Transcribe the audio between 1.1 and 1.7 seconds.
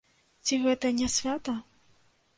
свята?